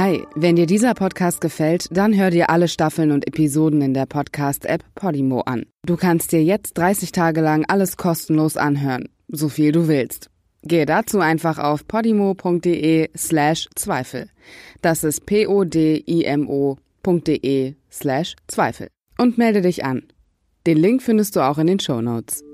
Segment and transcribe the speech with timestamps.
[0.00, 4.06] Hi, wenn dir dieser Podcast gefällt, dann hör dir alle Staffeln und Episoden in der
[4.06, 5.66] Podcast-App Podimo an.
[5.84, 10.30] Du kannst dir jetzt 30 Tage lang alles kostenlos anhören, so viel du willst.
[10.62, 14.30] Gehe dazu einfach auf podimo.de slash Zweifel.
[14.82, 15.64] Das ist p-o-d-i-m-o.de
[17.90, 18.86] slash Zweifel.
[19.18, 20.04] Und melde dich an.
[20.64, 22.44] Den Link findest du auch in den Show Notes.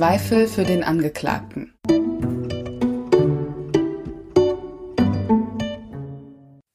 [0.00, 1.74] Zweifel für den Angeklagten.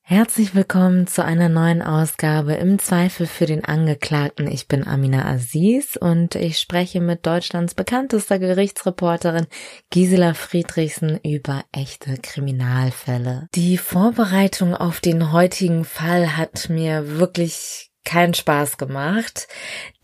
[0.03, 4.45] Herzlich willkommen zu einer neuen Ausgabe im Zweifel für den Angeklagten.
[4.45, 9.48] Ich bin Amina Aziz und ich spreche mit Deutschlands bekanntester Gerichtsreporterin
[9.89, 13.48] Gisela Friedrichsen über echte Kriminalfälle.
[13.55, 19.48] Die Vorbereitung auf den heutigen Fall hat mir wirklich keinen Spaß gemacht,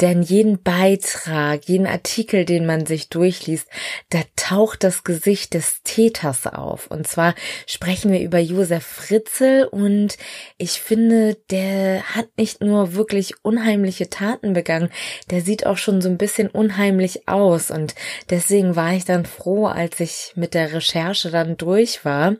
[0.02, 3.68] denn jeden Beitrag, jeden Artikel, den man sich durchliest,
[4.10, 6.88] da taucht das Gesicht des Täters auf.
[6.88, 7.36] Und zwar
[7.68, 10.18] sprechen wir über Josef Fritzel und
[10.58, 14.90] ich finde, der hat nicht nur wirklich unheimliche Taten begangen,
[15.30, 17.96] der sieht auch schon so ein bisschen unheimlich aus und
[18.30, 22.36] deswegen war ich dann froh, als ich mit der Recherche dann durch war.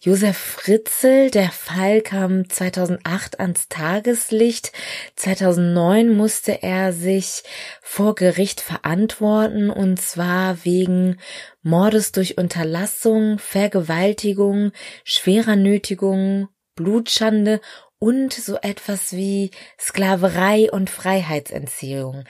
[0.00, 4.72] Josef Fritzel, der Fall kam 2008 ans Tageslicht.
[5.16, 7.42] 2009 musste er sich
[7.80, 11.18] vor Gericht verantworten und zwar wegen
[11.62, 14.72] Mordes durch Unterlassung, Vergewaltigung,
[15.04, 17.60] schwerer Nötigung, Blutschande
[17.98, 22.24] und so etwas wie Sklaverei und Freiheitsentziehung.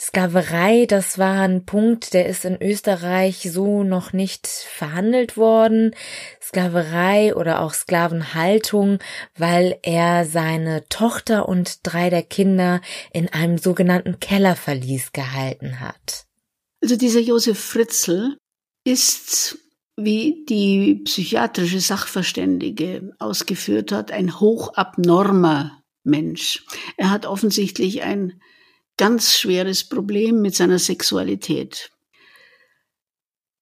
[0.00, 5.92] Sklaverei, das war ein Punkt, der ist in Österreich so noch nicht verhandelt worden.
[6.40, 9.00] Sklaverei oder auch Sklavenhaltung,
[9.36, 12.80] weil er seine Tochter und drei der Kinder
[13.12, 16.26] in einem sogenannten Kellerverlies gehalten hat.
[16.80, 18.36] Also dieser Josef Fritzl
[18.84, 19.58] ist
[19.96, 26.64] wie die psychiatrische Sachverständige ausgeführt hat, ein hochabnormer Mensch.
[26.96, 28.40] Er hat offensichtlich ein
[28.98, 31.90] ganz schweres Problem mit seiner Sexualität.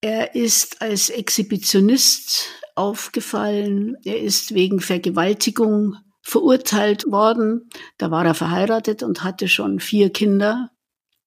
[0.01, 3.97] Er ist als Exhibitionist aufgefallen.
[4.05, 7.69] Er ist wegen Vergewaltigung verurteilt worden.
[7.99, 10.71] Da war er verheiratet und hatte schon vier Kinder.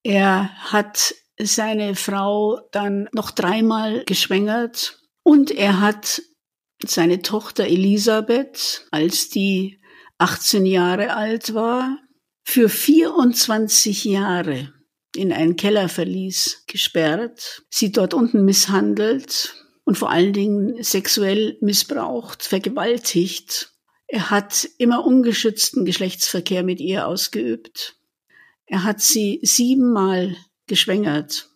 [0.04, 6.22] Er hat seine Frau dann noch dreimal geschwängert und er hat
[6.86, 9.82] seine Tochter Elisabeth, als die
[10.18, 11.98] 18 Jahre alt war,
[12.44, 14.74] für 24 Jahre
[15.16, 23.74] in ein Kellerverlies gesperrt, sie dort unten misshandelt und vor allen Dingen sexuell missbraucht, vergewaltigt.
[24.08, 27.96] Er hat immer ungeschützten Geschlechtsverkehr mit ihr ausgeübt.
[28.66, 30.36] Er hat sie siebenmal
[30.68, 31.50] geschwängert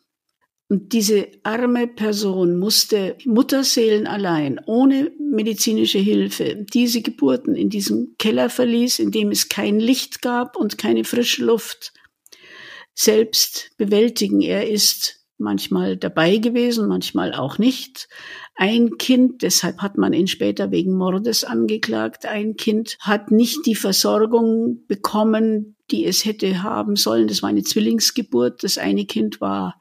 [0.73, 8.99] und diese arme Person musste Mutterseelen allein, ohne medizinische Hilfe, diese Geburten in diesem Kellerverlies,
[8.99, 11.93] in dem es kein Licht gab und keine frische Luft,
[12.93, 14.41] selbst bewältigen.
[14.41, 18.07] Er ist manchmal dabei gewesen, manchmal auch nicht.
[18.55, 23.75] Ein Kind, deshalb hat man ihn später wegen Mordes angeklagt, ein Kind hat nicht die
[23.75, 27.27] Versorgung bekommen, die es hätte haben sollen.
[27.27, 28.63] Das war eine Zwillingsgeburt.
[28.63, 29.79] Das eine Kind war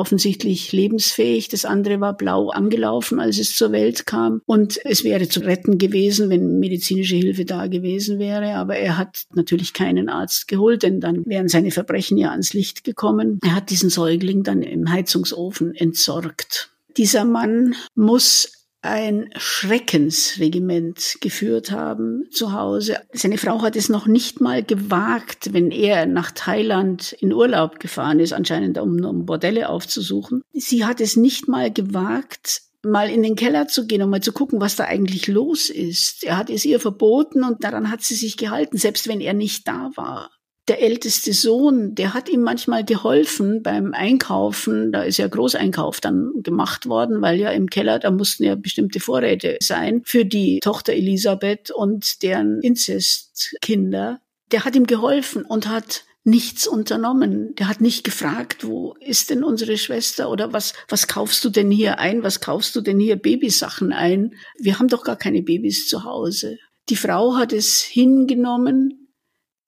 [0.00, 1.48] offensichtlich lebensfähig.
[1.48, 4.40] Das andere war blau angelaufen, als es zur Welt kam.
[4.46, 8.54] Und es wäre zu retten gewesen, wenn medizinische Hilfe da gewesen wäre.
[8.54, 12.82] Aber er hat natürlich keinen Arzt geholt, denn dann wären seine Verbrechen ja ans Licht
[12.82, 13.38] gekommen.
[13.44, 16.70] Er hat diesen Säugling dann im Heizungsofen entsorgt.
[16.96, 22.98] Dieser Mann muss ein Schreckensregiment geführt haben zu Hause.
[23.12, 28.20] Seine Frau hat es noch nicht mal gewagt, wenn er nach Thailand in Urlaub gefahren
[28.20, 30.42] ist, anscheinend um, um Bordelle aufzusuchen.
[30.52, 34.32] Sie hat es nicht mal gewagt, mal in den Keller zu gehen und mal zu
[34.32, 36.24] gucken, was da eigentlich los ist.
[36.24, 39.68] Er hat es ihr verboten und daran hat sie sich gehalten, selbst wenn er nicht
[39.68, 40.30] da war
[40.68, 44.92] der älteste Sohn, der hat ihm manchmal geholfen beim Einkaufen.
[44.92, 49.00] Da ist ja Großeinkauf dann gemacht worden, weil ja im Keller, da mussten ja bestimmte
[49.00, 54.20] Vorräte sein für die Tochter Elisabeth und deren Inzestkinder.
[54.52, 57.54] Der hat ihm geholfen und hat nichts unternommen.
[57.56, 61.70] Der hat nicht gefragt, wo ist denn unsere Schwester oder was, was kaufst du denn
[61.70, 62.22] hier ein?
[62.22, 64.34] Was kaufst du denn hier Babysachen ein?
[64.58, 66.58] Wir haben doch gar keine Babys zu Hause.
[66.88, 69.09] Die Frau hat es hingenommen,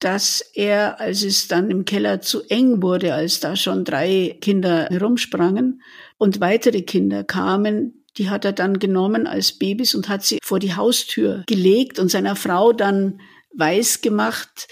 [0.03, 4.89] dass er, als es dann im Keller zu eng wurde, als da schon drei Kinder
[4.91, 5.83] herumsprangen
[6.19, 10.59] und weitere Kinder kamen, die hat er dann genommen als Babys und hat sie vor
[10.59, 13.21] die Haustür gelegt und seiner Frau dann
[13.55, 14.69] weiß gemacht,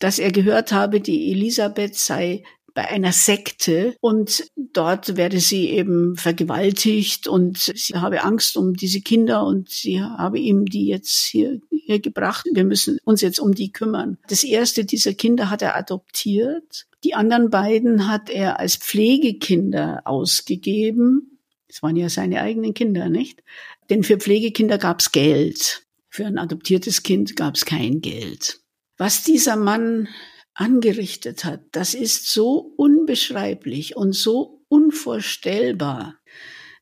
[0.00, 2.44] dass er gehört habe, die Elisabeth sei
[2.74, 9.00] bei einer Sekte und dort werde sie eben vergewaltigt und sie habe Angst um diese
[9.00, 12.46] Kinder und sie habe ihm die jetzt hier, hier gebracht.
[12.52, 14.18] Wir müssen uns jetzt um die kümmern.
[14.28, 16.86] Das erste dieser Kinder hat er adoptiert.
[17.04, 21.38] Die anderen beiden hat er als Pflegekinder ausgegeben.
[21.68, 23.42] Das waren ja seine eigenen Kinder, nicht?
[23.88, 25.86] Denn für Pflegekinder gab es Geld.
[26.08, 28.60] Für ein adoptiertes Kind gab es kein Geld.
[28.96, 30.08] Was dieser Mann
[30.54, 36.16] angerichtet hat, das ist so unbeschreiblich und so unvorstellbar,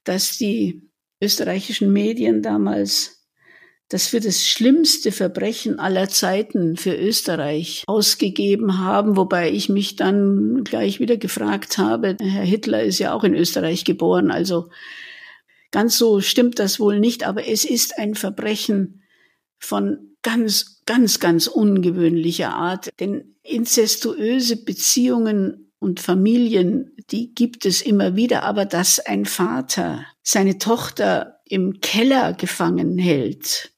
[0.04, 0.82] dass die
[1.22, 3.22] österreichischen Medien damals
[3.92, 10.64] das für das schlimmste Verbrechen aller Zeiten für Österreich ausgegeben haben, wobei ich mich dann
[10.64, 14.70] gleich wieder gefragt habe, Herr Hitler ist ja auch in Österreich geboren, also
[15.72, 19.02] ganz so stimmt das wohl nicht, aber es ist ein Verbrechen
[19.58, 28.14] von ganz, ganz, ganz ungewöhnlicher Art, denn inzestuöse Beziehungen und Familien, die gibt es immer
[28.14, 33.73] wieder, aber dass ein Vater seine Tochter im Keller gefangen hält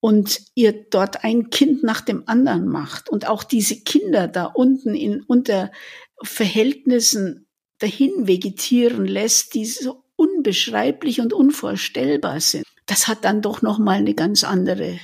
[0.00, 4.94] und ihr dort ein Kind nach dem anderen macht und auch diese Kinder da unten
[4.94, 5.72] in unter
[6.22, 7.46] Verhältnissen
[7.78, 12.64] dahin vegetieren lässt, die so unbeschreiblich und unvorstellbar sind.
[12.86, 14.98] Das hat dann doch noch mal eine ganz andere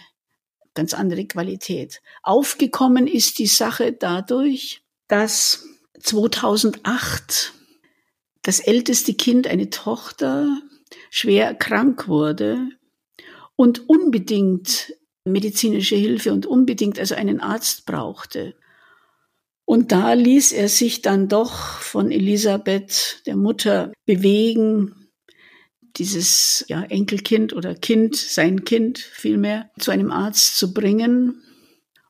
[0.74, 2.02] ganz andere Qualität.
[2.22, 5.66] Aufgekommen ist die Sache dadurch, dass
[6.00, 7.52] 2008
[8.42, 10.60] das älteste Kind, eine Tochter,
[11.10, 12.68] schwer krank wurde
[13.56, 14.92] und unbedingt
[15.24, 18.54] medizinische Hilfe und unbedingt also einen Arzt brauchte.
[19.64, 25.03] Und da ließ er sich dann doch von Elisabeth, der Mutter, bewegen,
[25.96, 31.42] dieses ja, Enkelkind oder Kind, sein Kind vielmehr, zu einem Arzt zu bringen.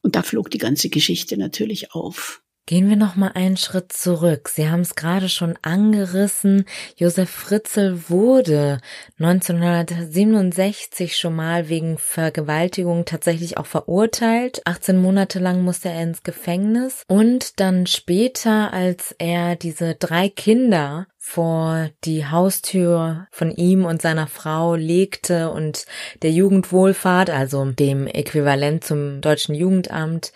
[0.02, 2.44] Und da flog die ganze Geschichte natürlich auf.
[2.66, 4.48] Gehen wir noch mal einen Schritt zurück.
[4.48, 6.64] Sie haben es gerade schon angerissen.
[6.96, 8.80] Josef Fritzl wurde
[9.18, 14.62] 1967 schon mal wegen Vergewaltigung tatsächlich auch verurteilt.
[14.64, 21.06] 18 Monate lang musste er ins Gefängnis und dann später, als er diese drei Kinder
[21.26, 25.86] vor die Haustür von ihm und seiner Frau legte und
[26.22, 30.34] der Jugendwohlfahrt, also dem Äquivalent zum deutschen Jugendamt,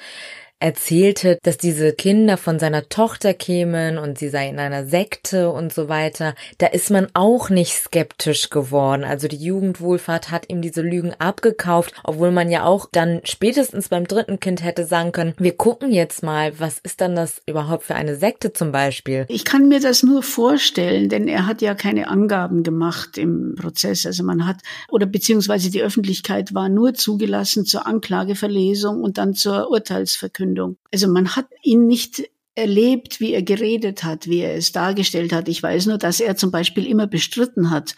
[0.61, 5.73] erzählte, dass diese Kinder von seiner Tochter kämen und sie sei in einer Sekte und
[5.73, 9.05] so weiter, da ist man auch nicht skeptisch geworden.
[9.05, 14.07] Also die Jugendwohlfahrt hat ihm diese Lügen abgekauft, obwohl man ja auch dann spätestens beim
[14.07, 17.95] dritten Kind hätte sagen können, wir gucken jetzt mal, was ist dann das überhaupt für
[17.95, 19.27] eine Sekte zum Beispiel?
[19.29, 24.07] Ich kann mir das nur vorstellen, denn er hat ja keine Angaben gemacht im Prozess.
[24.07, 24.57] Also man hat,
[24.89, 30.48] oder beziehungsweise die Öffentlichkeit war nur zugelassen zur Anklageverlesung und dann zur Urteilsverkündung.
[30.49, 30.79] Verkündung.
[30.93, 35.49] Also man hat ihn nicht erlebt, wie er geredet hat, wie er es dargestellt hat.
[35.49, 37.95] Ich weiß nur, dass er zum Beispiel immer bestritten hat,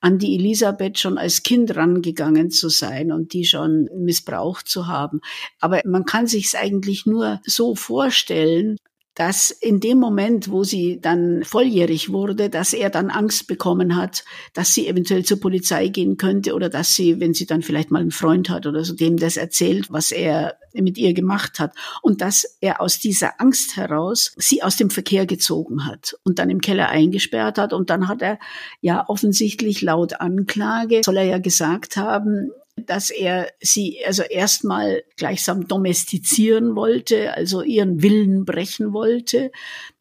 [0.00, 5.20] an die Elisabeth schon als Kind rangegangen zu sein und die schon missbraucht zu haben.
[5.60, 8.76] Aber man kann sich es eigentlich nur so vorstellen,
[9.14, 14.24] dass in dem Moment, wo sie dann volljährig wurde, dass er dann Angst bekommen hat,
[14.54, 18.00] dass sie eventuell zur Polizei gehen könnte oder dass sie, wenn sie dann vielleicht mal
[18.00, 21.72] einen Freund hat oder so, dem das erzählt, was er mit ihr gemacht hat.
[22.02, 26.50] Und dass er aus dieser Angst heraus sie aus dem Verkehr gezogen hat und dann
[26.50, 27.72] im Keller eingesperrt hat.
[27.72, 28.38] Und dann hat er
[28.80, 35.68] ja offensichtlich laut Anklage, soll er ja gesagt haben, dass er sie also erstmal gleichsam
[35.68, 39.52] domestizieren wollte, also ihren Willen brechen wollte.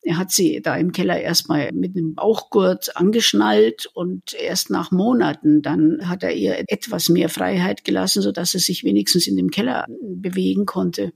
[0.01, 5.61] Er hat sie da im Keller erstmal mit einem Bauchgurt angeschnallt und erst nach Monaten
[5.61, 9.49] dann hat er ihr etwas mehr Freiheit gelassen, so dass sie sich wenigstens in dem
[9.51, 11.13] Keller bewegen konnte.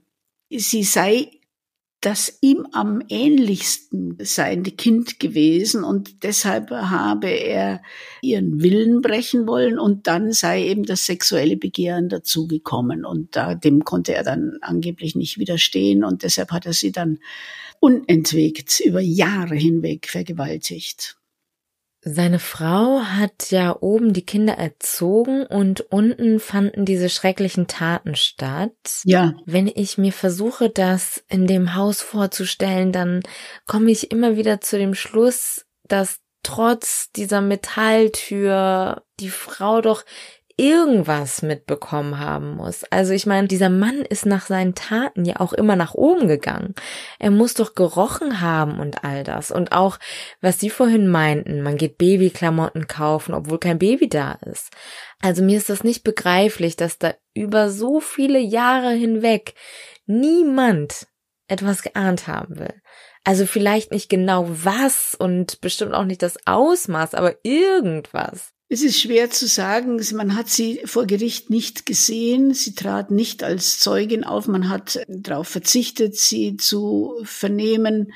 [0.50, 1.30] Sie sei
[2.00, 7.82] das ihm am ähnlichsten seiende Kind gewesen und deshalb habe er
[8.22, 13.84] ihren Willen brechen wollen und dann sei eben das sexuelle Begehren dazugekommen und da, dem
[13.84, 17.18] konnte er dann angeblich nicht widerstehen und deshalb hat er sie dann
[17.80, 21.17] unentwegt über Jahre hinweg vergewaltigt.
[22.00, 28.72] Seine Frau hat ja oben die Kinder erzogen und unten fanden diese schrecklichen Taten statt.
[29.04, 29.34] Ja.
[29.46, 33.22] Wenn ich mir versuche, das in dem Haus vorzustellen, dann
[33.66, 40.04] komme ich immer wieder zu dem Schluss, dass trotz dieser Metalltür die Frau doch
[40.58, 42.84] irgendwas mitbekommen haben muss.
[42.90, 46.74] Also ich meine, dieser Mann ist nach seinen Taten ja auch immer nach oben gegangen.
[47.20, 49.52] Er muss doch gerochen haben und all das.
[49.52, 49.98] Und auch,
[50.40, 54.72] was Sie vorhin meinten, man geht Babyklamotten kaufen, obwohl kein Baby da ist.
[55.22, 59.54] Also mir ist das nicht begreiflich, dass da über so viele Jahre hinweg
[60.06, 61.06] niemand
[61.46, 62.74] etwas geahnt haben will.
[63.22, 68.54] Also vielleicht nicht genau was und bestimmt auch nicht das Ausmaß, aber irgendwas.
[68.70, 69.98] Es ist schwer zu sagen.
[70.12, 72.52] Man hat sie vor Gericht nicht gesehen.
[72.52, 74.46] Sie trat nicht als Zeugin auf.
[74.46, 78.12] Man hat darauf verzichtet, sie zu vernehmen.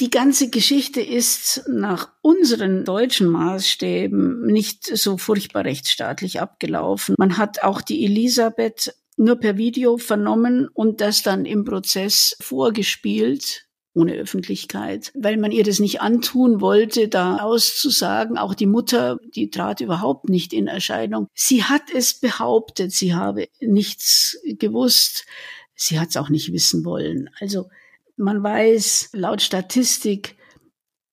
[0.00, 7.14] Die ganze Geschichte ist nach unseren deutschen Maßstäben nicht so furchtbar rechtsstaatlich abgelaufen.
[7.16, 13.67] Man hat auch die Elisabeth nur per Video vernommen und das dann im Prozess vorgespielt
[13.98, 18.38] ohne Öffentlichkeit, weil man ihr das nicht antun wollte, da auszusagen.
[18.38, 21.28] Auch die Mutter, die trat überhaupt nicht in Erscheinung.
[21.34, 25.26] Sie hat es behauptet, sie habe nichts gewusst.
[25.74, 27.30] Sie hat es auch nicht wissen wollen.
[27.40, 27.68] Also
[28.16, 30.37] man weiß laut Statistik,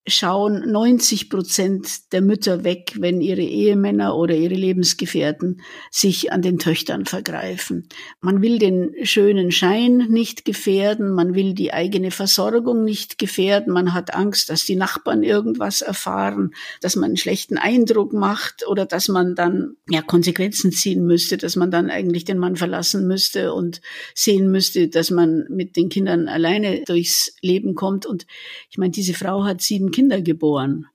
[0.07, 6.59] schauen 90 Prozent der Mütter weg, wenn ihre Ehemänner oder ihre Lebensgefährten sich an den
[6.59, 7.89] Töchtern vergreifen.
[8.21, 13.93] Man will den schönen Schein nicht gefährden, man will die eigene Versorgung nicht gefährden, man
[13.93, 19.07] hat Angst, dass die Nachbarn irgendwas erfahren, dass man einen schlechten Eindruck macht oder dass
[19.07, 23.81] man dann ja Konsequenzen ziehen müsste, dass man dann eigentlich den Mann verlassen müsste und
[24.13, 28.05] sehen müsste, dass man mit den Kindern alleine durchs Leben kommt.
[28.05, 28.27] Und
[28.69, 30.87] ich meine, diese Frau hat sieben Kinder geboren.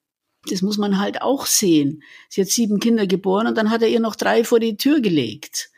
[0.49, 2.03] Das muss man halt auch sehen.
[2.29, 5.01] Sie hat sieben Kinder geboren und dann hat er ihr noch drei vor die Tür
[5.01, 5.71] gelegt.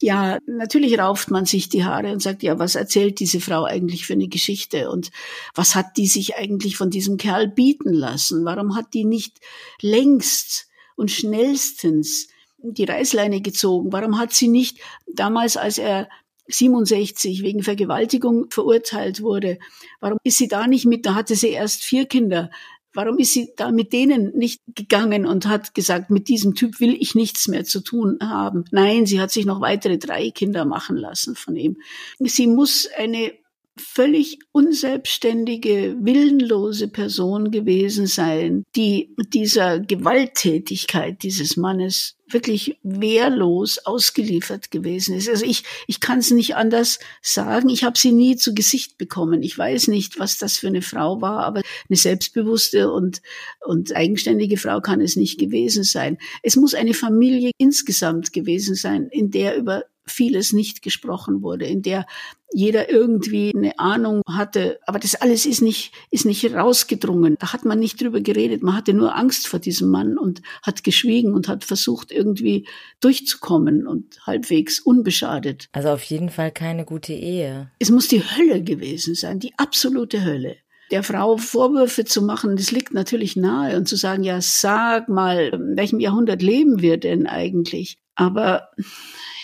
[0.00, 4.06] Ja, natürlich rauft man sich die Haare und sagt, ja, was erzählt diese Frau eigentlich
[4.06, 5.10] für eine Geschichte und
[5.54, 8.44] was hat die sich eigentlich von diesem Kerl bieten lassen?
[8.44, 9.40] Warum hat die nicht
[9.80, 12.28] längst und schnellstens
[12.58, 13.92] die Reißleine gezogen?
[13.92, 16.08] Warum hat sie nicht damals, als er
[16.48, 19.58] 67 wegen Vergewaltigung verurteilt wurde.
[20.00, 21.06] Warum ist sie da nicht mit?
[21.06, 22.50] Da hatte sie erst vier Kinder.
[22.92, 26.94] Warum ist sie da mit denen nicht gegangen und hat gesagt, mit diesem Typ will
[26.94, 28.64] ich nichts mehr zu tun haben?
[28.70, 31.78] Nein, sie hat sich noch weitere drei Kinder machen lassen von ihm.
[32.20, 33.32] Sie muss eine
[33.76, 45.16] völlig unselbstständige, willenlose Person gewesen sein, die dieser Gewalttätigkeit dieses Mannes wirklich wehrlos ausgeliefert gewesen
[45.16, 45.28] ist.
[45.28, 47.68] Also ich, ich kann es nicht anders sagen.
[47.68, 49.42] Ich habe sie nie zu Gesicht bekommen.
[49.42, 53.22] Ich weiß nicht, was das für eine Frau war, aber eine selbstbewusste und,
[53.60, 56.18] und eigenständige Frau kann es nicht gewesen sein.
[56.42, 61.82] Es muss eine Familie insgesamt gewesen sein, in der über vieles nicht gesprochen wurde, in
[61.82, 62.06] der
[62.52, 64.78] jeder irgendwie eine Ahnung hatte.
[64.86, 67.36] Aber das alles ist nicht, ist nicht rausgedrungen.
[67.38, 68.62] Da hat man nicht drüber geredet.
[68.62, 72.66] Man hatte nur Angst vor diesem Mann und hat geschwiegen und hat versucht, irgendwie
[73.00, 75.68] durchzukommen und halbwegs unbeschadet.
[75.72, 77.70] Also auf jeden Fall keine gute Ehe.
[77.80, 80.56] Es muss die Hölle gewesen sein, die absolute Hölle
[80.90, 85.48] der Frau Vorwürfe zu machen, das liegt natürlich nahe und zu sagen, ja, sag mal,
[85.48, 87.96] in welchem Jahrhundert leben wir denn eigentlich?
[88.16, 88.68] Aber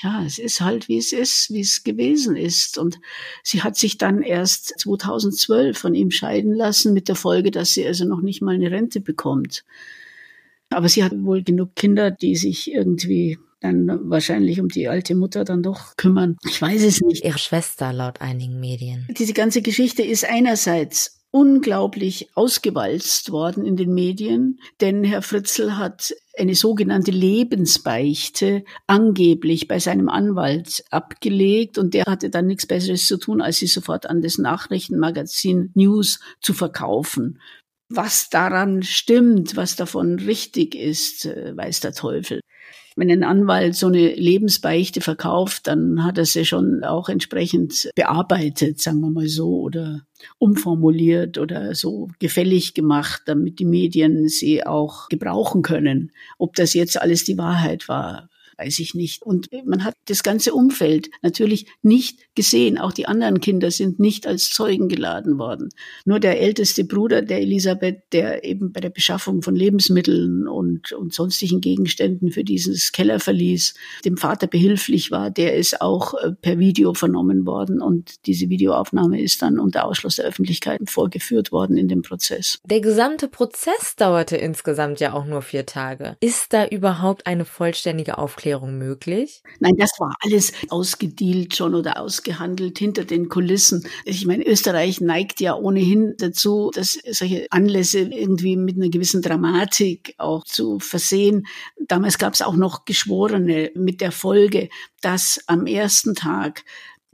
[0.03, 2.79] ja, es ist halt, wie es ist, wie es gewesen ist.
[2.79, 3.01] Und
[3.43, 7.87] sie hat sich dann erst 2012 von ihm scheiden lassen, mit der Folge, dass sie
[7.87, 9.65] also noch nicht mal eine Rente bekommt.
[10.71, 15.45] Aber sie hat wohl genug Kinder, die sich irgendwie dann wahrscheinlich um die alte Mutter
[15.45, 16.37] dann doch kümmern.
[16.49, 17.25] Ich weiß es nicht.
[17.25, 19.07] Ihre Schwester laut einigen Medien.
[19.19, 26.13] Diese ganze Geschichte ist einerseits unglaublich ausgewalzt worden in den Medien, denn Herr Fritzl hat
[26.37, 33.17] eine sogenannte Lebensbeichte angeblich bei seinem Anwalt abgelegt und der hatte dann nichts Besseres zu
[33.17, 37.41] tun, als sie sofort an das Nachrichtenmagazin News zu verkaufen.
[37.89, 42.41] Was daran stimmt, was davon richtig ist, äh, weiß der Teufel
[43.01, 48.81] wenn ein Anwalt so eine Lebensbeichte verkauft, dann hat er sie schon auch entsprechend bearbeitet,
[48.81, 50.03] sagen wir mal so, oder
[50.39, 56.13] umformuliert oder so gefällig gemacht, damit die Medien sie auch gebrauchen können.
[56.37, 58.29] Ob das jetzt alles die Wahrheit war,
[58.59, 59.23] weiß ich nicht.
[59.23, 62.79] Und man hat das ganze Umfeld natürlich nicht gesehen.
[62.79, 65.69] Auch die anderen Kinder sind nicht als Zeugen geladen worden.
[66.05, 71.13] Nur der älteste Bruder der Elisabeth, der eben bei der Beschaffung von Lebensmitteln und, und
[71.13, 76.95] sonstigen Gegenständen für dieses Kellerverlies dem Vater behilflich war, der ist auch äh, per Video
[76.95, 77.83] vernommen worden.
[77.83, 82.59] Und diese Videoaufnahme ist dann unter Ausschluss der Öffentlichkeit vorgeführt worden in dem Prozess.
[82.65, 86.17] Der gesamte Prozess dauerte insgesamt ja auch nur vier Tage.
[86.21, 89.43] Ist da überhaupt eine vollständige Aufklärung Aufklärung möglich?
[89.59, 92.30] Nein, das war alles ausgedealt schon oder ausgehandelt
[92.79, 93.87] hinter den Kulissen.
[94.05, 100.15] Ich meine, Österreich neigt ja ohnehin dazu, dass solche Anlässe irgendwie mit einer gewissen Dramatik
[100.19, 101.47] auch zu versehen.
[101.79, 104.69] Damals gab es auch noch Geschworene mit der Folge,
[105.01, 106.65] dass am ersten Tag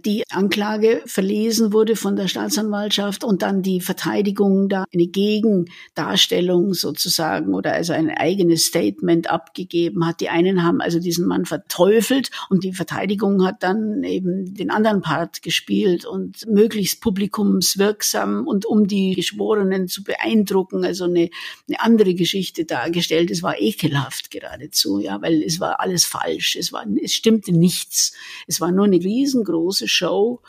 [0.07, 7.55] die Anklage verlesen wurde von der Staatsanwaltschaft und dann die Verteidigung da eine Gegendarstellung sozusagen
[7.55, 10.21] oder also ein eigenes Statement abgegeben hat.
[10.21, 15.01] Die einen haben also diesen Mann verteufelt und die Verteidigung hat dann eben den anderen
[15.03, 21.31] Part gespielt und möglichst publikumswirksam und um die Geschworenen zu beeindrucken, also eine,
[21.67, 23.33] eine andere Geschichte dargestellt.
[23.33, 26.55] Es war ekelhaft geradezu, ja, weil es war alles falsch.
[26.55, 28.13] Es war, es stimmte nichts.
[28.47, 30.43] Es war nur eine riesengroße Show.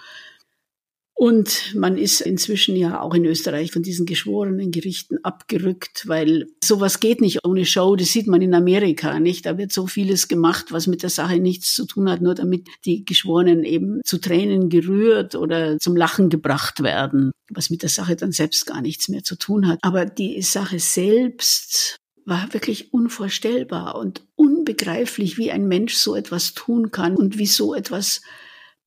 [1.20, 7.00] Und man ist inzwischen ja auch in Österreich von diesen geschworenen Gerichten abgerückt, weil sowas
[7.00, 7.96] geht nicht ohne Show.
[7.96, 9.48] Das sieht man in Amerika nicht.
[9.48, 12.68] Da wird so vieles gemacht, was mit der Sache nichts zu tun hat, nur damit
[12.86, 18.16] die Geschworenen eben zu Tränen gerührt oder zum Lachen gebracht werden, was mit der Sache
[18.16, 19.80] dann selbst gar nichts mehr zu tun hat.
[19.82, 26.92] Aber die Sache selbst war wirklich unvorstellbar und unbegreiflich, wie ein Mensch so etwas tun
[26.92, 28.22] kann und wie so etwas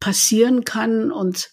[0.00, 1.50] passieren kann und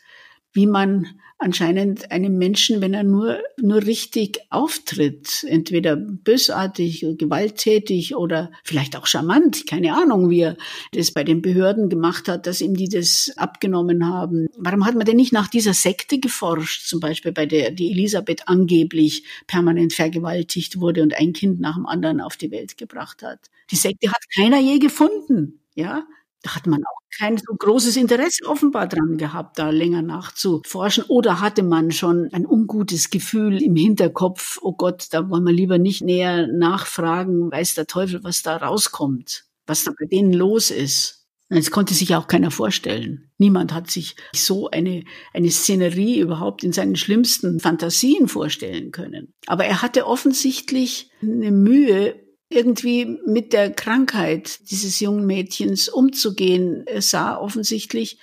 [0.53, 8.51] wie man anscheinend einem Menschen, wenn er nur, nur richtig auftritt, entweder bösartig, gewalttätig oder
[8.63, 10.57] vielleicht auch charmant, keine Ahnung, wie er
[10.93, 14.47] das bei den Behörden gemacht hat, dass ihm die das abgenommen haben.
[14.57, 18.47] Warum hat man denn nicht nach dieser Sekte geforscht, zum Beispiel bei der die Elisabeth
[18.47, 23.39] angeblich permanent vergewaltigt wurde und ein Kind nach dem anderen auf die Welt gebracht hat?
[23.69, 26.07] Die Sekte hat keiner je gefunden, ja?
[26.43, 31.05] Da hat man auch kein so großes Interesse offenbar dran gehabt, da länger nachzuforschen.
[31.07, 35.77] Oder hatte man schon ein ungutes Gefühl im Hinterkopf, oh Gott, da wollen wir lieber
[35.77, 41.17] nicht näher nachfragen, weiß der Teufel, was da rauskommt, was da bei denen los ist.
[41.50, 43.31] Das konnte sich auch keiner vorstellen.
[43.38, 49.33] Niemand hat sich so eine, eine Szenerie überhaupt in seinen schlimmsten Fantasien vorstellen können.
[49.45, 56.83] Aber er hatte offensichtlich eine Mühe, irgendwie mit der Krankheit dieses jungen Mädchens umzugehen.
[56.87, 58.17] Er sah offensichtlich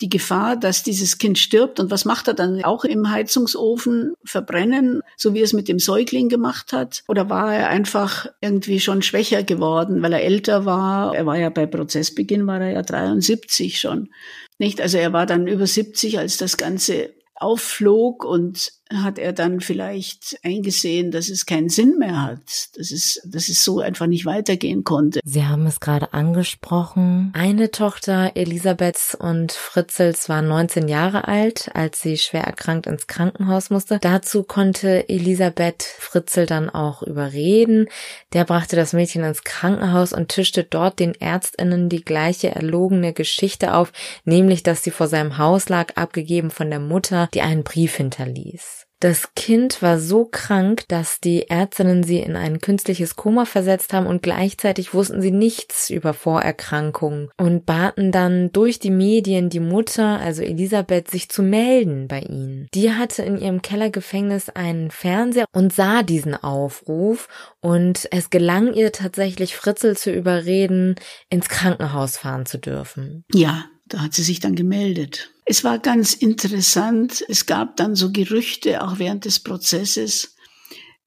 [0.00, 1.80] die Gefahr, dass dieses Kind stirbt.
[1.80, 2.62] Und was macht er dann?
[2.62, 7.02] Auch im Heizungsofen verbrennen, so wie er es mit dem Säugling gemacht hat?
[7.08, 11.14] Oder war er einfach irgendwie schon schwächer geworden, weil er älter war?
[11.14, 14.10] Er war ja bei Prozessbeginn, war er ja 73 schon.
[14.58, 14.80] Nicht?
[14.80, 20.38] Also er war dann über 70, als das Ganze aufflog und hat er dann vielleicht
[20.42, 24.82] eingesehen, dass es keinen Sinn mehr hat, dass es, dass es so einfach nicht weitergehen
[24.82, 25.20] konnte.
[25.24, 27.30] Sie haben es gerade angesprochen.
[27.34, 33.68] Eine Tochter Elisabeths und Fritzels war 19 Jahre alt, als sie schwer erkrankt ins Krankenhaus
[33.68, 33.98] musste.
[34.00, 37.88] Dazu konnte Elisabeth Fritzel dann auch überreden.
[38.32, 43.74] Der brachte das Mädchen ins Krankenhaus und tischte dort den Ärztinnen die gleiche erlogene Geschichte
[43.74, 43.92] auf,
[44.24, 48.77] nämlich, dass sie vor seinem Haus lag, abgegeben von der Mutter, die einen Brief hinterließ.
[49.00, 54.06] Das Kind war so krank, dass die Ärztinnen sie in ein künstliches Koma versetzt haben
[54.06, 60.18] und gleichzeitig wussten sie nichts über Vorerkrankungen und baten dann durch die Medien die Mutter,
[60.18, 62.66] also Elisabeth, sich zu melden bei ihnen.
[62.74, 67.28] Die hatte in ihrem Kellergefängnis einen Fernseher und sah diesen Aufruf
[67.60, 70.96] und es gelang ihr tatsächlich Fritzel zu überreden,
[71.30, 73.24] ins Krankenhaus fahren zu dürfen.
[73.32, 75.30] Ja, da hat sie sich dann gemeldet.
[75.44, 77.24] Es war ganz interessant.
[77.28, 80.36] Es gab dann so Gerüchte, auch während des Prozesses,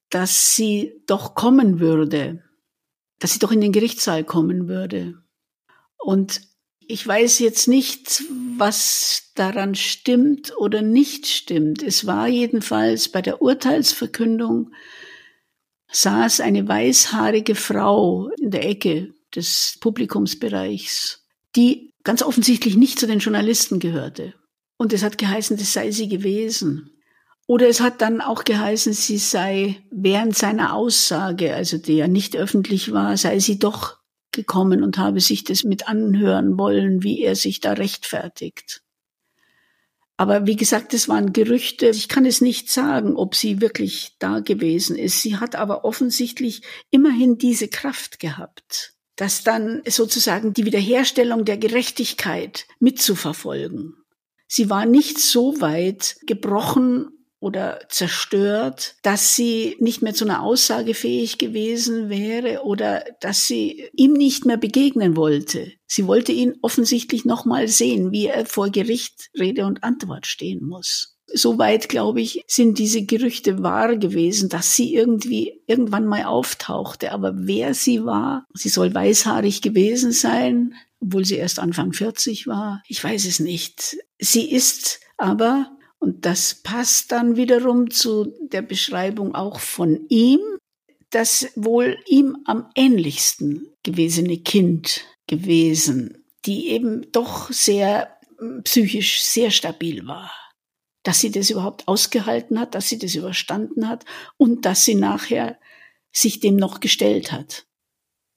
[0.09, 2.43] dass sie doch kommen würde,
[3.19, 5.15] dass sie doch in den Gerichtssaal kommen würde.
[5.97, 6.41] Und
[6.79, 8.23] ich weiß jetzt nicht,
[8.57, 11.83] was daran stimmt oder nicht stimmt.
[11.83, 14.71] Es war jedenfalls bei der Urteilsverkündung
[15.91, 23.19] saß eine weißhaarige Frau in der Ecke des Publikumsbereichs, die ganz offensichtlich nicht zu den
[23.19, 24.33] Journalisten gehörte.
[24.77, 26.89] Und es hat geheißen, das sei sie gewesen.
[27.47, 32.35] Oder es hat dann auch geheißen, sie sei während seiner Aussage, also die ja nicht
[32.35, 33.97] öffentlich war, sei sie doch
[34.31, 38.81] gekommen und habe sich das mit anhören wollen, wie er sich da rechtfertigt.
[40.17, 41.87] Aber wie gesagt, es waren Gerüchte.
[41.87, 45.21] Ich kann es nicht sagen, ob sie wirklich da gewesen ist.
[45.21, 46.61] Sie hat aber offensichtlich
[46.91, 53.93] immerhin diese Kraft gehabt das dann sozusagen die Wiederherstellung der Gerechtigkeit mitzuverfolgen.
[54.47, 60.95] Sie war nicht so weit gebrochen oder zerstört, dass sie nicht mehr zu einer Aussage
[60.95, 65.71] fähig gewesen wäre oder dass sie ihm nicht mehr begegnen wollte.
[65.86, 70.65] Sie wollte ihn offensichtlich noch mal sehen, wie er vor Gericht Rede und Antwort stehen
[70.65, 71.15] muss.
[71.33, 77.11] Soweit, glaube ich, sind diese Gerüchte wahr gewesen, dass sie irgendwie irgendwann mal auftauchte.
[77.11, 82.83] Aber wer sie war, sie soll weißhaarig gewesen sein, obwohl sie erst Anfang 40 war.
[82.87, 83.97] Ich weiß es nicht.
[84.19, 90.39] Sie ist aber, und das passt dann wiederum zu der Beschreibung auch von ihm,
[91.09, 98.17] das wohl ihm am ähnlichsten gewesene Kind gewesen, die eben doch sehr
[98.63, 100.31] psychisch sehr stabil war.
[101.03, 104.05] Dass sie das überhaupt ausgehalten hat, dass sie das überstanden hat
[104.37, 105.57] und dass sie nachher
[106.11, 107.65] sich dem noch gestellt hat.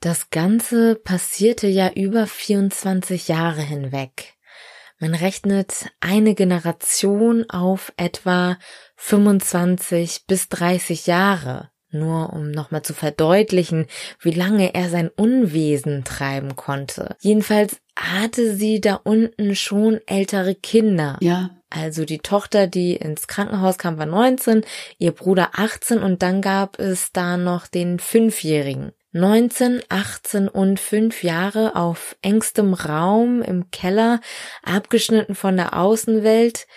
[0.00, 4.34] Das Ganze passierte ja über 24 Jahre hinweg.
[5.00, 8.58] Man rechnet eine Generation auf etwa
[8.96, 11.70] 25 bis 30 Jahre.
[11.90, 13.86] Nur um nochmal zu verdeutlichen,
[14.20, 17.16] wie lange er sein Unwesen treiben konnte.
[17.20, 21.18] Jedenfalls hatte sie da unten schon ältere Kinder.
[21.20, 21.50] Ja.
[21.74, 24.64] Also die Tochter, die ins Krankenhaus kam, war 19,
[24.98, 28.92] ihr Bruder 18 und dann gab es da noch den Fünfjährigen.
[29.10, 34.20] 19, 18 und 5 Jahre auf engstem Raum im Keller,
[34.62, 36.68] abgeschnitten von der Außenwelt.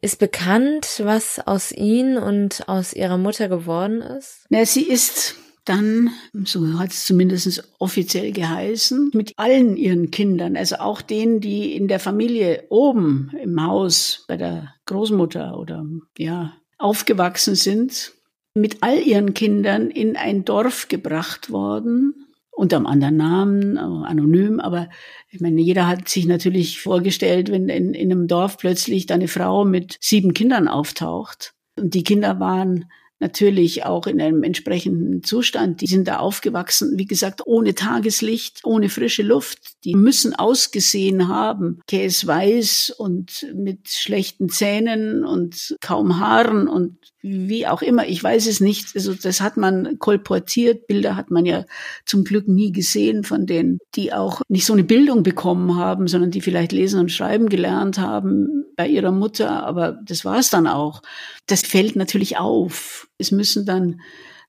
[0.00, 4.46] Ist bekannt, was aus ihnen und aus ihrer Mutter geworden ist?
[4.48, 6.10] Na, sie ist dann,
[6.44, 11.88] so hat es zumindest offiziell geheißen, mit allen ihren Kindern, also auch denen, die in
[11.88, 15.84] der Familie oben im Haus bei der Großmutter oder
[16.18, 18.12] ja aufgewachsen sind,
[18.54, 24.90] mit all ihren Kindern in ein Dorf gebracht worden, unter einem anderen Namen, anonym, aber
[25.30, 29.28] ich meine, jeder hat sich natürlich vorgestellt, wenn in, in einem Dorf plötzlich da eine
[29.28, 31.54] Frau mit sieben Kindern auftaucht.
[31.78, 32.90] Und die Kinder waren
[33.22, 35.80] natürlich auch in einem entsprechenden Zustand.
[35.80, 39.58] Die sind da aufgewachsen, wie gesagt, ohne Tageslicht, ohne frische Luft.
[39.84, 47.82] Die müssen ausgesehen haben, käseweiß und mit schlechten Zähnen und kaum Haaren und wie auch
[47.82, 48.96] immer, ich weiß es nicht.
[48.96, 50.88] Also das hat man kolportiert.
[50.88, 51.64] Bilder hat man ja
[52.04, 56.32] zum Glück nie gesehen von denen, die auch nicht so eine Bildung bekommen haben, sondern
[56.32, 59.64] die vielleicht lesen und schreiben gelernt haben bei ihrer Mutter.
[59.64, 61.02] Aber das war es dann auch.
[61.46, 63.08] Das fällt natürlich auf.
[63.18, 64.00] Es müssen dann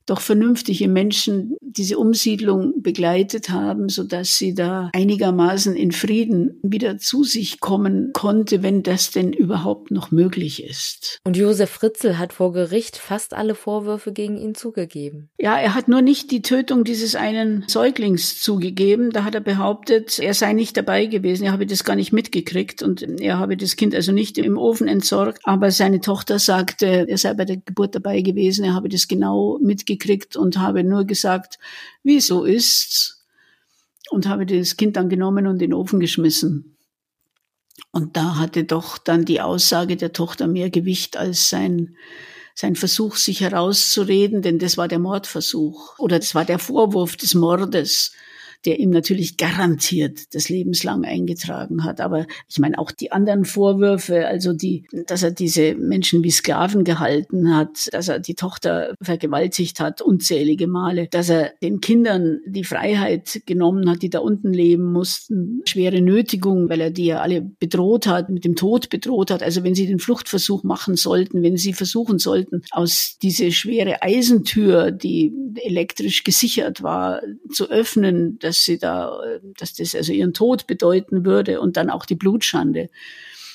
[0.06, 6.98] doch vernünftige Menschen diese Umsiedlung begleitet haben, so dass sie da einigermaßen in Frieden wieder
[6.98, 11.18] zu sich kommen konnte, wenn das denn überhaupt noch möglich ist.
[11.24, 15.30] Und Josef Fritzl hat vor Gericht fast alle Vorwürfe gegen ihn zugegeben.
[15.38, 19.10] Ja, er hat nur nicht die Tötung dieses einen Säuglings zugegeben.
[19.10, 21.44] Da hat er behauptet, er sei nicht dabei gewesen.
[21.44, 24.86] Er habe das gar nicht mitgekriegt und er habe das Kind also nicht im Ofen
[24.86, 25.40] entsorgt.
[25.44, 28.64] Aber seine Tochter sagte, er sei bei der Geburt dabei gewesen.
[28.64, 31.58] Er habe das genau mitgekriegt gekriegt und habe nur gesagt,
[32.02, 33.24] wieso ist's?
[34.10, 36.76] Und habe das Kind dann genommen und in den Ofen geschmissen.
[37.90, 41.96] Und da hatte doch dann die Aussage der Tochter mehr Gewicht als sein,
[42.54, 47.34] sein Versuch, sich herauszureden, denn das war der Mordversuch oder das war der Vorwurf des
[47.34, 48.12] Mordes
[48.64, 52.00] der ihm natürlich garantiert das lebenslang eingetragen hat.
[52.00, 56.84] Aber ich meine auch die anderen Vorwürfe, also die, dass er diese Menschen wie Sklaven
[56.84, 62.64] gehalten hat, dass er die Tochter vergewaltigt hat, unzählige Male, dass er den Kindern die
[62.64, 67.42] Freiheit genommen hat, die da unten leben mussten, schwere Nötigung, weil er die ja alle
[67.42, 69.42] bedroht hat, mit dem Tod bedroht hat.
[69.42, 74.90] Also wenn sie den Fluchtversuch machen sollten, wenn sie versuchen sollten, aus diese schwere Eisentür,
[74.90, 77.20] die elektrisch gesichert war,
[77.52, 79.20] zu öffnen, dass dass sie da,
[79.58, 82.88] dass das also ihren Tod bedeuten würde und dann auch die Blutschande.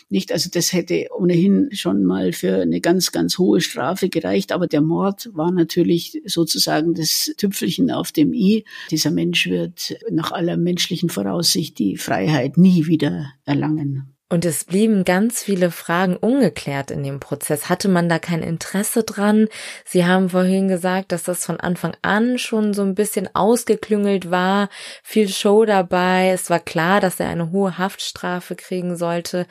[0.09, 4.65] Nicht, also das hätte ohnehin schon mal für eine ganz, ganz hohe Strafe gereicht, aber
[4.67, 8.65] der Mord war natürlich sozusagen das Tüpfelchen auf dem i.
[8.89, 14.15] Dieser Mensch wird nach aller menschlichen Voraussicht die Freiheit nie wieder erlangen.
[14.31, 17.67] Und es blieben ganz viele Fragen ungeklärt in dem Prozess.
[17.67, 19.47] Hatte man da kein Interesse dran?
[19.85, 24.69] Sie haben vorhin gesagt, dass das von Anfang an schon so ein bisschen ausgeklüngelt war,
[25.01, 26.29] viel Show dabei.
[26.29, 29.47] Es war klar, dass er eine hohe Haftstrafe kriegen sollte.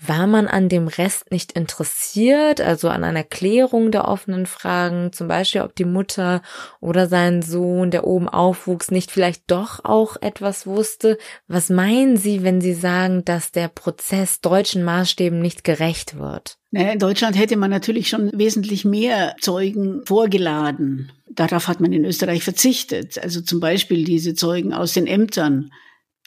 [0.00, 5.26] War man an dem Rest nicht interessiert, also an einer Klärung der offenen Fragen, zum
[5.26, 6.40] Beispiel ob die Mutter
[6.80, 11.18] oder sein Sohn, der oben aufwuchs, nicht vielleicht doch auch etwas wusste?
[11.48, 16.58] Was meinen Sie, wenn Sie sagen, dass der Prozess deutschen Maßstäben nicht gerecht wird?
[16.70, 21.10] In Deutschland hätte man natürlich schon wesentlich mehr Zeugen vorgeladen.
[21.28, 23.18] Darauf hat man in Österreich verzichtet.
[23.20, 25.70] Also zum Beispiel diese Zeugen aus den Ämtern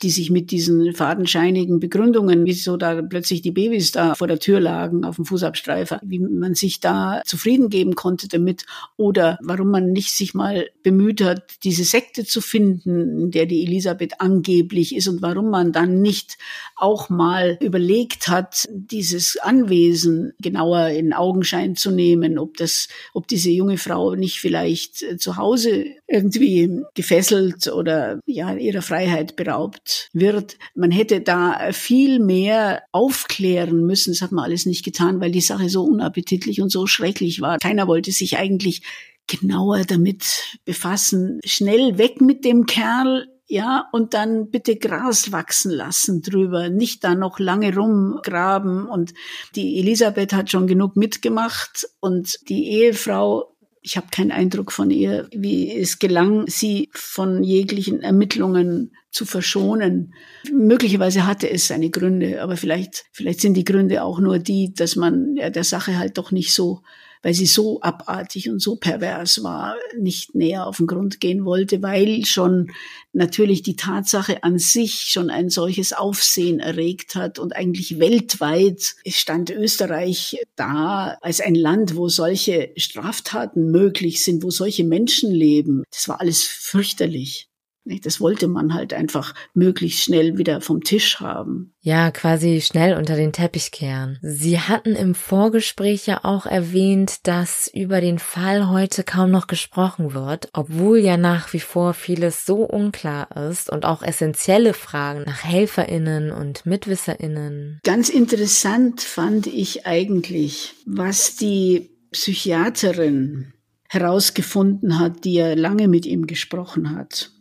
[0.01, 4.59] die sich mit diesen fadenscheinigen Begründungen, wieso da plötzlich die Babys da vor der Tür
[4.59, 8.65] lagen auf dem Fußabstreifer, wie man sich da zufrieden geben konnte damit
[8.97, 13.63] oder warum man nicht sich mal bemüht hat, diese Sekte zu finden, in der die
[13.63, 16.37] Elisabeth angeblich ist und warum man dann nicht
[16.75, 23.51] auch mal überlegt hat, dieses Anwesen genauer in Augenschein zu nehmen, ob das, ob diese
[23.51, 30.57] junge Frau nicht vielleicht zu Hause irgendwie gefesselt oder ja ihrer Freiheit beraubt wird.
[30.75, 34.11] Man hätte da viel mehr aufklären müssen.
[34.13, 37.57] Das hat man alles nicht getan, weil die Sache so unappetitlich und so schrecklich war.
[37.57, 38.83] Keiner wollte sich eigentlich
[39.27, 41.39] genauer damit befassen.
[41.45, 43.27] Schnell weg mit dem Kerl.
[43.47, 48.87] ja, und dann bitte Gras wachsen lassen drüber, nicht da noch lange rumgraben.
[48.87, 49.13] Und
[49.55, 53.50] die Elisabeth hat schon genug mitgemacht und die Ehefrau
[53.81, 60.13] ich habe keinen Eindruck von ihr, wie es gelang, sie von jeglichen Ermittlungen zu verschonen.
[60.51, 64.95] Möglicherweise hatte es seine Gründe, aber vielleicht, vielleicht sind die Gründe auch nur die, dass
[64.95, 66.81] man ja, der Sache halt doch nicht so
[67.21, 71.81] weil sie so abartig und so pervers war, nicht näher auf den Grund gehen wollte,
[71.81, 72.71] weil schon
[73.13, 79.49] natürlich die Tatsache an sich schon ein solches Aufsehen erregt hat und eigentlich weltweit stand
[79.49, 85.83] Österreich da als ein Land, wo solche Straftaten möglich sind, wo solche Menschen leben.
[85.91, 87.50] Das war alles fürchterlich.
[87.83, 91.73] Das wollte man halt einfach möglichst schnell wieder vom Tisch haben.
[91.79, 94.19] Ja, quasi schnell unter den Teppich kehren.
[94.21, 100.13] Sie hatten im Vorgespräch ja auch erwähnt, dass über den Fall heute kaum noch gesprochen
[100.13, 105.43] wird, obwohl ja nach wie vor vieles so unklar ist und auch essentielle Fragen nach
[105.43, 107.79] Helferinnen und Mitwisserinnen.
[107.83, 113.53] Ganz interessant fand ich eigentlich, was die Psychiaterin
[113.89, 117.31] herausgefunden hat, die ja lange mit ihm gesprochen hat.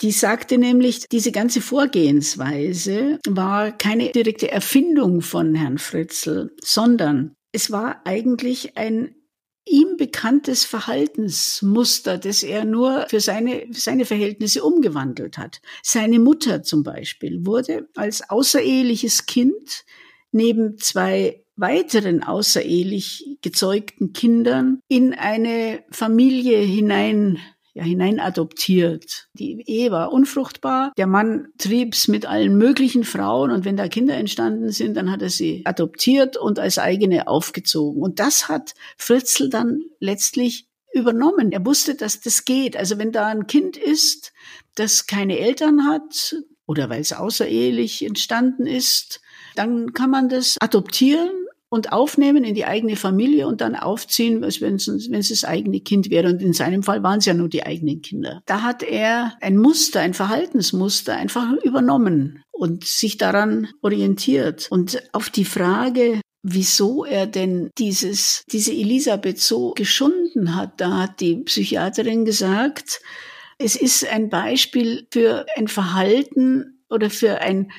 [0.00, 7.72] Die sagte nämlich, diese ganze Vorgehensweise war keine direkte Erfindung von Herrn Fritzl, sondern es
[7.72, 9.14] war eigentlich ein
[9.68, 15.60] ihm bekanntes Verhaltensmuster, das er nur für seine, für seine Verhältnisse umgewandelt hat.
[15.82, 19.84] Seine Mutter zum Beispiel wurde als außereheliches Kind
[20.32, 27.38] neben zwei weiteren außerehelich gezeugten Kindern in eine Familie hinein
[27.74, 29.28] ja, hineinadoptiert.
[29.34, 30.92] Die Ehe war unfruchtbar.
[30.96, 35.22] Der Mann trieb's mit allen möglichen Frauen und wenn da Kinder entstanden sind, dann hat
[35.22, 38.02] er sie adoptiert und als eigene aufgezogen.
[38.02, 41.52] Und das hat Fritzl dann letztlich übernommen.
[41.52, 42.76] Er wusste, dass das geht.
[42.76, 44.32] Also wenn da ein Kind ist,
[44.74, 49.20] das keine Eltern hat oder weil es außerehelich entstanden ist,
[49.54, 51.30] dann kann man das adoptieren
[51.70, 55.44] und aufnehmen in die eigene Familie und dann aufziehen, als wenn es, wenn es das
[55.44, 56.28] eigene Kind wäre.
[56.28, 58.42] Und in seinem Fall waren es ja nur die eigenen Kinder.
[58.46, 64.68] Da hat er ein Muster, ein Verhaltensmuster einfach übernommen und sich daran orientiert.
[64.70, 71.20] Und auf die Frage, wieso er denn dieses, diese Elisabeth so geschunden hat, da hat
[71.20, 73.00] die Psychiaterin gesagt,
[73.58, 77.72] es ist ein Beispiel für ein Verhalten oder für ein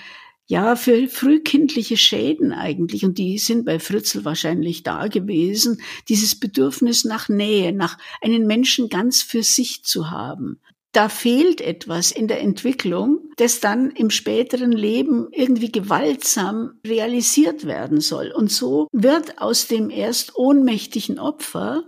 [0.49, 7.05] ja, für frühkindliche Schäden eigentlich, und die sind bei Fritzl wahrscheinlich da gewesen, dieses Bedürfnis
[7.05, 10.59] nach Nähe, nach einen Menschen ganz für sich zu haben.
[10.91, 18.01] Da fehlt etwas in der Entwicklung, das dann im späteren Leben irgendwie gewaltsam realisiert werden
[18.01, 18.31] soll.
[18.31, 21.83] Und so wird aus dem erst ohnmächtigen Opfer,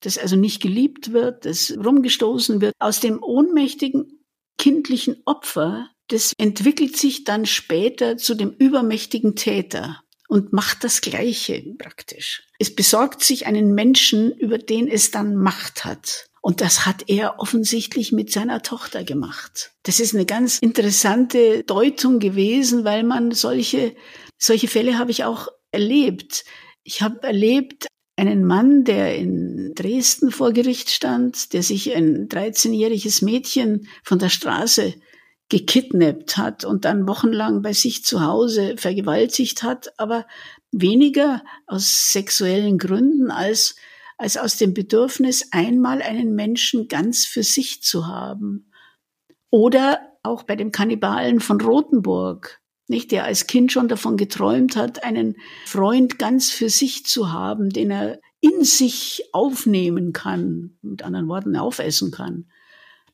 [0.00, 4.22] das also nicht geliebt wird, das rumgestoßen wird, aus dem ohnmächtigen
[4.58, 11.62] kindlichen Opfer das entwickelt sich dann später zu dem übermächtigen Täter und macht das Gleiche
[11.78, 12.44] praktisch.
[12.58, 16.26] Es besorgt sich einen Menschen, über den es dann Macht hat.
[16.40, 19.70] Und das hat er offensichtlich mit seiner Tochter gemacht.
[19.84, 23.94] Das ist eine ganz interessante Deutung gewesen, weil man solche,
[24.38, 26.44] solche Fälle habe ich auch erlebt.
[26.82, 33.24] Ich habe erlebt einen Mann, der in Dresden vor Gericht stand, der sich ein 13-jähriges
[33.24, 34.94] Mädchen von der Straße
[35.48, 40.26] gekidnappt hat und dann wochenlang bei sich zu Hause vergewaltigt hat, aber
[40.70, 43.76] weniger aus sexuellen Gründen als,
[44.16, 48.70] als aus dem Bedürfnis, einmal einen Menschen ganz für sich zu haben.
[49.50, 55.04] Oder auch bei dem Kannibalen von Rothenburg, nicht, der als Kind schon davon geträumt hat,
[55.04, 61.28] einen Freund ganz für sich zu haben, den er in sich aufnehmen kann, mit anderen
[61.28, 62.50] Worten aufessen kann.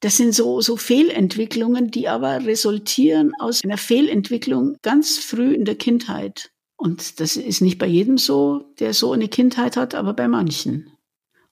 [0.01, 5.75] Das sind so, so Fehlentwicklungen, die aber resultieren aus einer Fehlentwicklung ganz früh in der
[5.75, 6.51] Kindheit.
[6.77, 10.93] Und das ist nicht bei jedem so, der so eine Kindheit hat, aber bei manchen.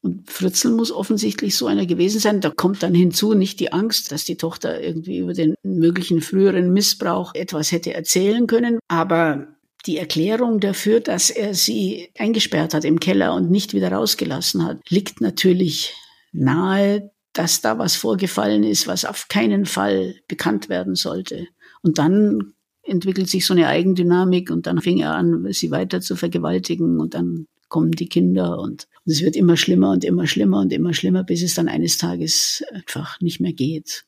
[0.00, 2.40] Und Fritzl muss offensichtlich so einer gewesen sein.
[2.40, 6.72] Da kommt dann hinzu nicht die Angst, dass die Tochter irgendwie über den möglichen früheren
[6.72, 9.48] Missbrauch etwas hätte erzählen können, aber
[9.86, 14.78] die Erklärung dafür, dass er sie eingesperrt hat im Keller und nicht wieder rausgelassen hat,
[14.88, 15.94] liegt natürlich
[16.32, 21.46] nahe, dass da was vorgefallen ist, was auf keinen Fall bekannt werden sollte.
[21.82, 26.16] Und dann entwickelt sich so eine Eigendynamik und dann fing er an, sie weiter zu
[26.16, 30.60] vergewaltigen und dann kommen die Kinder und, und es wird immer schlimmer und immer schlimmer
[30.60, 34.04] und immer schlimmer, bis es dann eines Tages einfach nicht mehr geht.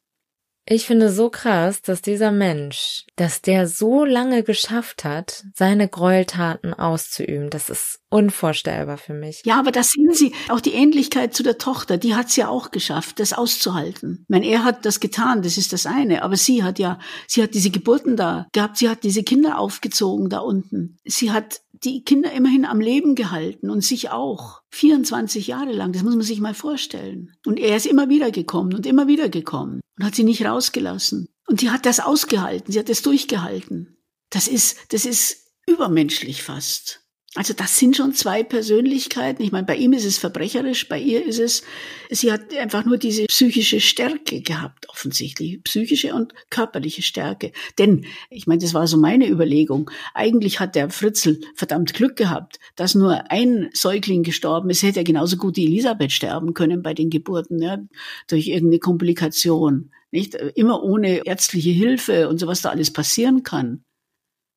[0.70, 6.74] Ich finde so krass, dass dieser Mensch, dass der so lange geschafft hat, seine Gräueltaten
[6.74, 7.48] auszuüben.
[7.48, 9.40] Das ist unvorstellbar für mich.
[9.46, 12.48] Ja, aber das sehen Sie, auch die Ähnlichkeit zu der Tochter, die hat es ja
[12.48, 14.20] auch geschafft, das auszuhalten.
[14.24, 17.42] Ich meine, er hat das getan, das ist das eine, aber sie hat ja, sie
[17.42, 20.98] hat diese Geburten da gehabt, sie hat diese Kinder aufgezogen da unten.
[21.04, 24.62] Sie hat die Kinder immerhin am Leben gehalten und sich auch.
[24.70, 27.32] 24 Jahre lang, das muss man sich mal vorstellen.
[27.46, 31.28] Und er ist immer wieder gekommen und immer wieder gekommen und hat sie nicht rausgelassen.
[31.46, 33.96] Und sie hat das ausgehalten, sie hat das durchgehalten.
[34.30, 37.07] Das ist, das ist übermenschlich fast.
[37.34, 39.42] Also das sind schon zwei Persönlichkeiten.
[39.42, 41.62] Ich meine, bei ihm ist es verbrecherisch, bei ihr ist es,
[42.08, 45.62] sie hat einfach nur diese psychische Stärke gehabt, offensichtlich.
[45.62, 47.52] Psychische und körperliche Stärke.
[47.78, 49.90] Denn, ich meine, das war so meine Überlegung.
[50.14, 54.82] Eigentlich hat der Fritzl verdammt Glück gehabt, dass nur ein Säugling gestorben ist.
[54.82, 57.78] Hätte ja genauso gut die Elisabeth sterben können bei den Geburten, ja,
[58.26, 59.90] durch irgendeine Komplikation.
[60.10, 60.34] Nicht?
[60.34, 63.84] Immer ohne ärztliche Hilfe und so was da alles passieren kann.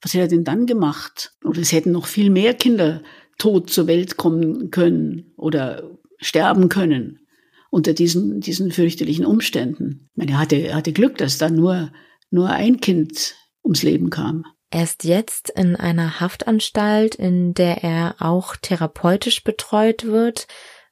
[0.01, 1.33] Was hätte er denn dann gemacht?
[1.43, 3.01] Oder es hätten noch viel mehr Kinder
[3.37, 7.19] tot zur Welt kommen können oder sterben können
[7.71, 10.09] unter diesen, diesen fürchterlichen Umständen.
[10.11, 11.91] Ich meine, er hatte, er hatte Glück, dass da nur,
[12.29, 14.45] nur ein Kind ums Leben kam.
[14.69, 20.47] Er ist jetzt in einer Haftanstalt, in der er auch therapeutisch betreut wird.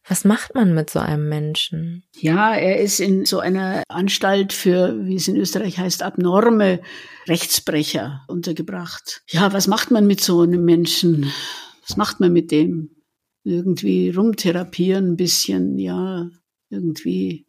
[0.09, 2.03] Was macht man mit so einem Menschen?
[2.19, 6.81] Ja, er ist in so einer Anstalt für, wie es in Österreich heißt, abnorme
[7.27, 9.21] Rechtsbrecher untergebracht.
[9.29, 11.31] Ja, was macht man mit so einem Menschen?
[11.87, 12.89] Was macht man mit dem?
[13.43, 16.27] Irgendwie rumtherapieren ein bisschen, ja,
[16.71, 17.45] irgendwie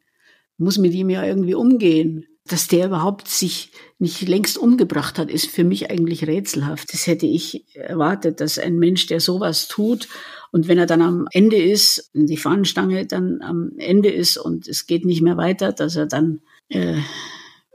[0.58, 2.26] muss mit ihm ja irgendwie umgehen.
[2.50, 6.92] Dass der überhaupt sich nicht längst umgebracht hat, ist für mich eigentlich rätselhaft.
[6.92, 10.08] Das hätte ich erwartet, dass ein Mensch, der sowas tut
[10.52, 14.86] und wenn er dann am Ende ist, die Fahnenstange dann am Ende ist und es
[14.86, 16.98] geht nicht mehr weiter, dass er dann äh,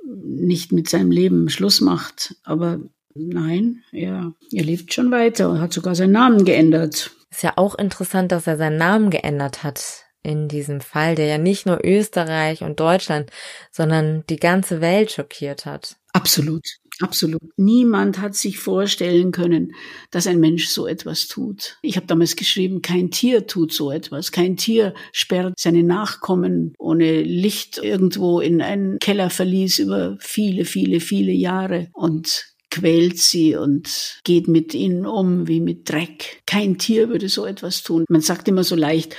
[0.04, 2.36] nicht mit seinem Leben Schluss macht.
[2.44, 2.80] Aber
[3.14, 7.12] nein, er, er lebt schon weiter und hat sogar seinen Namen geändert.
[7.32, 11.38] Ist ja auch interessant, dass er seinen Namen geändert hat in diesem Fall, der ja
[11.38, 13.30] nicht nur Österreich und Deutschland,
[13.72, 15.96] sondern die ganze Welt schockiert hat.
[16.14, 16.64] Absolut.
[17.02, 17.42] Absolut.
[17.58, 19.74] Niemand hat sich vorstellen können,
[20.12, 21.78] dass ein Mensch so etwas tut.
[21.82, 24.32] Ich habe damals geschrieben, kein Tier tut so etwas.
[24.32, 31.34] Kein Tier sperrt seine Nachkommen ohne Licht irgendwo in einen Kellerverlies über viele, viele, viele
[31.34, 36.42] Jahre und quält sie und geht mit ihnen um wie mit Dreck.
[36.46, 38.06] Kein Tier würde so etwas tun.
[38.10, 39.16] Man sagt immer so leicht,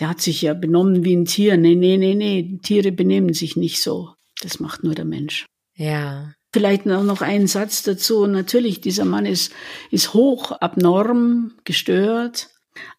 [0.00, 1.56] der hat sich ja benommen wie ein Tier.
[1.56, 4.14] Nee, nee, nee, nee, Tiere benehmen sich nicht so.
[4.40, 5.46] Das macht nur der Mensch.
[5.74, 8.26] Ja, Vielleicht noch ein Satz dazu.
[8.26, 9.52] Natürlich, dieser Mann ist,
[9.90, 12.48] ist hoch abnorm gestört,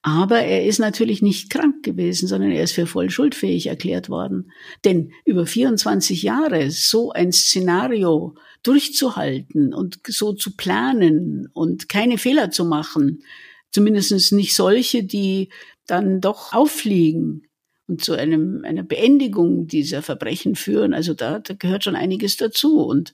[0.03, 4.51] aber er ist natürlich nicht krank gewesen, sondern er ist für voll schuldfähig erklärt worden.
[4.85, 12.51] Denn über 24 Jahre so ein Szenario durchzuhalten und so zu planen und keine Fehler
[12.51, 13.23] zu machen,
[13.71, 15.49] zumindest nicht solche, die
[15.89, 17.49] dann doch auffliegen,
[17.89, 20.93] und zu einem, einer Beendigung dieser Verbrechen führen.
[20.93, 22.85] Also da, da gehört schon einiges dazu.
[22.85, 23.13] Und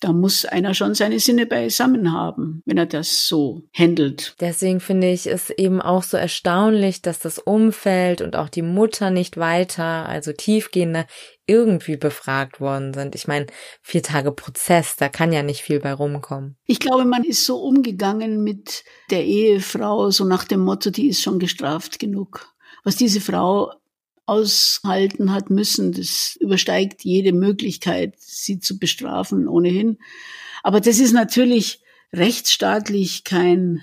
[0.00, 4.34] da muss einer schon seine Sinne beisammen haben, wenn er das so handelt.
[4.40, 9.10] Deswegen finde ich es eben auch so erstaunlich, dass das Umfeld und auch die Mutter
[9.10, 11.06] nicht weiter, also tiefgehender,
[11.46, 13.14] irgendwie befragt worden sind.
[13.14, 13.46] Ich meine,
[13.80, 16.56] vier Tage Prozess, da kann ja nicht viel bei rumkommen.
[16.66, 21.22] Ich glaube, man ist so umgegangen mit der Ehefrau, so nach dem Motto, die ist
[21.22, 23.72] schon gestraft genug was diese Frau
[24.28, 29.98] aushalten hat müssen, das übersteigt jede Möglichkeit, sie zu bestrafen ohnehin.
[30.62, 31.80] Aber das ist natürlich
[32.12, 33.82] rechtsstaatlich kein,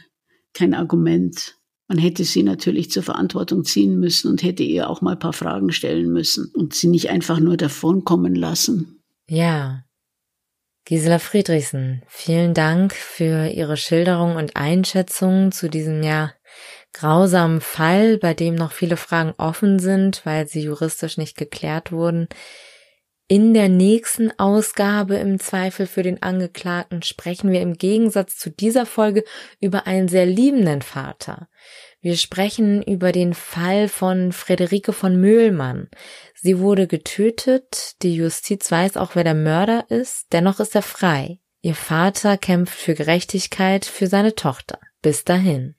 [0.53, 1.57] kein Argument.
[1.87, 5.33] Man hätte sie natürlich zur Verantwortung ziehen müssen und hätte ihr auch mal ein paar
[5.33, 9.03] Fragen stellen müssen und sie nicht einfach nur davonkommen lassen.
[9.27, 9.83] Ja.
[10.85, 16.34] Gisela Friedrichsen, vielen Dank für Ihre Schilderung und Einschätzung zu diesem ja
[16.95, 22.27] grausamen Fall, bei dem noch viele Fragen offen sind, weil sie juristisch nicht geklärt wurden.
[23.27, 28.85] In der nächsten Ausgabe im Zweifel für den Angeklagten sprechen wir im Gegensatz zu dieser
[28.85, 29.23] Folge
[29.59, 31.49] über einen sehr liebenden Vater.
[32.01, 35.89] Wir sprechen über den Fall von Friederike von Möhlmann.
[36.35, 41.39] Sie wurde getötet, die Justiz weiß auch, wer der Mörder ist, dennoch ist er frei.
[41.61, 44.79] Ihr Vater kämpft für Gerechtigkeit für seine Tochter.
[45.01, 45.75] Bis dahin.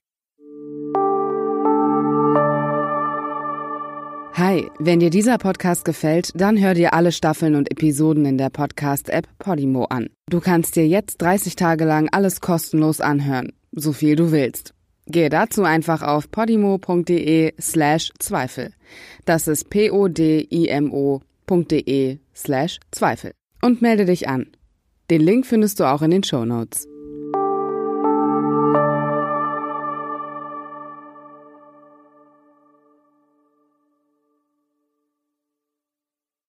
[4.39, 8.51] Hi, wenn dir dieser Podcast gefällt, dann hör dir alle Staffeln und Episoden in der
[8.51, 10.11] Podcast-App Podimo an.
[10.29, 14.75] Du kannst dir jetzt 30 Tage lang alles kostenlos anhören, so viel du willst.
[15.07, 18.75] Gehe dazu einfach auf podimo.de slash Zweifel.
[19.25, 20.19] Das ist p-o-d-i-m-o.de
[22.35, 23.33] slash Zweifel.
[23.63, 24.49] und melde dich an.
[25.09, 26.87] Den Link findest du auch in den Show Notes.